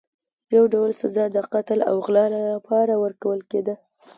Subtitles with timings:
[0.55, 3.75] یو ډول سزا د قتل او غلا لپاره ورکول کېدله.